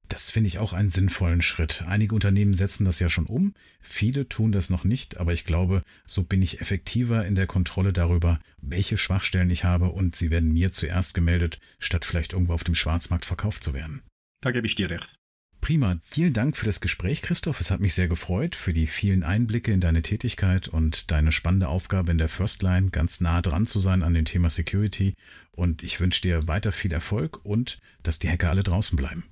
[0.10, 1.84] Das finde ich auch einen sinnvollen Schritt.
[1.88, 5.84] Einige Unternehmen setzen das ja schon um, viele tun das noch nicht, aber ich glaube,
[6.06, 10.52] so bin ich effektiver in der Kontrolle darüber, welche Schwachstellen ich habe und sie werden
[10.52, 14.02] mir zuerst gemeldet, statt vielleicht irgendwo auf dem Schwarzmarkt verkauft zu werden.
[14.42, 15.16] Da gebe ich dir recht.
[15.62, 16.00] Prima.
[16.04, 17.60] Vielen Dank für das Gespräch, Christoph.
[17.60, 21.68] Es hat mich sehr gefreut, für die vielen Einblicke in deine Tätigkeit und deine spannende
[21.68, 25.16] Aufgabe in der First Line, ganz nah dran zu sein an dem Thema Security.
[25.52, 29.26] Und ich wünsche dir weiter viel Erfolg und dass die Hacker alle draußen bleiben.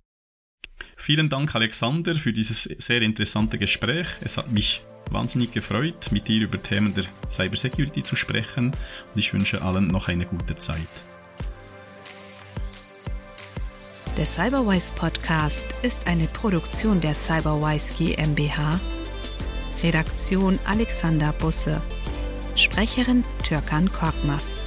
[0.99, 4.07] Vielen Dank, Alexander, für dieses sehr interessante Gespräch.
[4.21, 4.81] Es hat mich
[5.11, 10.09] wahnsinnig gefreut, mit dir über Themen der Cybersecurity zu sprechen und ich wünsche allen noch
[10.09, 10.89] eine gute Zeit.
[14.17, 18.79] Der Cyberwise Podcast ist eine Produktion der Cyberwise GmbH.
[19.83, 21.79] Redaktion Alexander Busse.
[22.55, 24.66] Sprecherin Türkan Korkmaz.